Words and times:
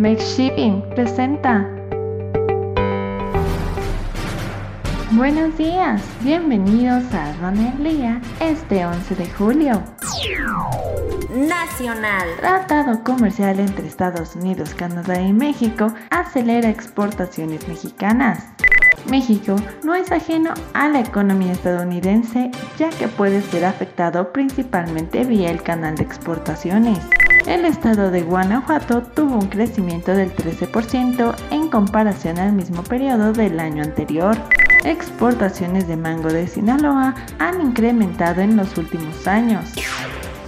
Make 0.00 0.22
Shipping 0.22 0.80
presenta. 0.94 1.68
Buenos 5.10 5.58
días, 5.58 6.00
bienvenidos 6.22 7.04
a 7.12 7.34
Ron 7.42 7.84
Día 7.84 8.18
este 8.40 8.86
11 8.86 9.14
de 9.14 9.28
julio. 9.28 9.82
Nacional. 11.34 12.26
Tratado 12.38 13.04
comercial 13.04 13.60
entre 13.60 13.86
Estados 13.86 14.36
Unidos, 14.36 14.74
Canadá 14.74 15.20
y 15.20 15.34
México 15.34 15.92
acelera 16.08 16.70
exportaciones 16.70 17.68
mexicanas. 17.68 18.46
México 19.10 19.56
no 19.84 19.94
es 19.94 20.10
ajeno 20.10 20.54
a 20.72 20.88
la 20.88 21.00
economía 21.00 21.52
estadounidense 21.52 22.50
ya 22.78 22.88
que 22.88 23.06
puede 23.06 23.42
ser 23.42 23.66
afectado 23.66 24.32
principalmente 24.32 25.24
vía 25.24 25.50
el 25.50 25.62
canal 25.62 25.94
de 25.96 26.04
exportaciones. 26.04 27.00
El 27.46 27.64
estado 27.64 28.10
de 28.10 28.22
Guanajuato 28.22 29.02
tuvo 29.02 29.36
un 29.36 29.48
crecimiento 29.48 30.12
del 30.12 30.34
13% 30.34 31.34
en 31.50 31.68
comparación 31.68 32.38
al 32.38 32.52
mismo 32.52 32.82
periodo 32.82 33.32
del 33.32 33.58
año 33.58 33.82
anterior. 33.82 34.36
Exportaciones 34.84 35.88
de 35.88 35.96
mango 35.96 36.28
de 36.28 36.46
Sinaloa 36.46 37.14
han 37.38 37.60
incrementado 37.60 38.40
en 38.40 38.56
los 38.56 38.76
últimos 38.76 39.26
años. 39.26 39.72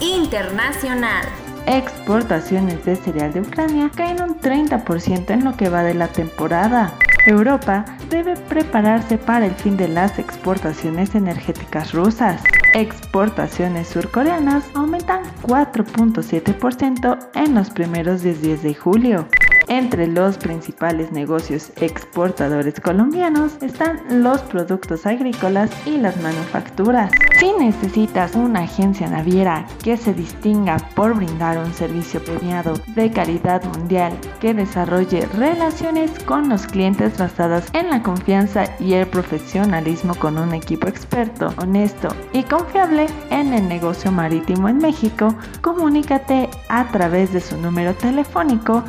Internacional. 0.00 1.24
Exportaciones 1.66 2.84
de 2.84 2.96
cereal 2.96 3.32
de 3.32 3.40
Ucrania 3.40 3.90
caen 3.94 4.22
un 4.22 4.40
30% 4.40 5.30
en 5.30 5.44
lo 5.44 5.56
que 5.56 5.68
va 5.68 5.82
de 5.82 5.94
la 5.94 6.08
temporada. 6.08 6.92
Europa 7.26 7.84
debe 8.10 8.36
prepararse 8.36 9.16
para 9.16 9.46
el 9.46 9.54
fin 9.54 9.76
de 9.76 9.88
las 9.88 10.18
exportaciones 10.18 11.14
energéticas 11.14 11.92
rusas. 11.92 12.42
Exportaciones 12.74 13.88
surcoreanas 13.88 14.64
aumentan 14.74 15.24
4.7% 15.42 17.18
en 17.34 17.54
los 17.54 17.68
primeros 17.68 18.22
10 18.22 18.40
días 18.40 18.62
de 18.62 18.74
julio. 18.74 19.28
Entre 19.68 20.06
los 20.06 20.38
principales 20.38 21.12
negocios 21.12 21.70
exportadores 21.80 22.80
colombianos 22.80 23.52
están 23.60 24.22
los 24.22 24.40
productos 24.42 25.04
agrícolas 25.06 25.70
y 25.86 25.98
las 25.98 26.20
manufacturas. 26.22 27.12
Si 27.38 27.52
necesitas 27.58 28.34
una 28.34 28.60
agencia 28.60 29.08
naviera 29.08 29.66
que 29.84 29.96
se 29.96 30.14
distinga 30.14 30.78
por 30.94 31.14
brindar 31.14 31.58
un 31.58 31.72
servicio 31.74 32.24
premiado 32.24 32.74
de 32.94 33.10
calidad 33.10 33.62
mundial 33.64 34.12
que 34.42 34.52
desarrolle 34.52 35.26
relaciones 35.38 36.10
con 36.24 36.48
los 36.48 36.66
clientes 36.66 37.16
basadas 37.16 37.68
en 37.74 37.90
la 37.90 38.02
confianza 38.02 38.64
y 38.80 38.94
el 38.94 39.06
profesionalismo 39.06 40.16
con 40.16 40.36
un 40.36 40.52
equipo 40.52 40.88
experto, 40.88 41.54
honesto 41.58 42.08
y 42.32 42.42
confiable 42.42 43.06
en 43.30 43.54
el 43.54 43.68
negocio 43.68 44.10
marítimo 44.10 44.68
en 44.68 44.78
México, 44.78 45.32
comunícate 45.60 46.50
a 46.68 46.90
través 46.90 47.32
de 47.32 47.40
su 47.40 47.56
número 47.56 47.94
telefónico 47.94 48.82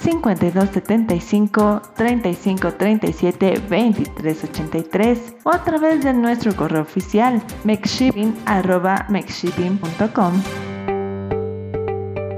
5275 0.00 1.82
3537 1.94 3.60
2383 3.60 5.36
o 5.44 5.50
a 5.50 5.62
través 5.62 6.02
de 6.02 6.14
nuestro 6.14 6.56
correo 6.56 6.82
oficial 6.82 7.40
makeshipping.com. 7.62 10.42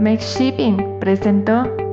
Makeshipping 0.00 1.00
presentó 1.00 1.87